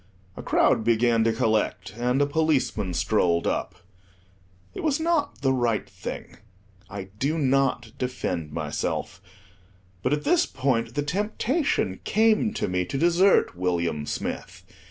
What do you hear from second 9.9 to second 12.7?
but, at this point, the temptation came to